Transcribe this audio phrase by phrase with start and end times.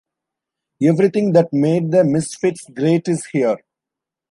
[0.81, 3.59] Everything that made the Misfits great is here...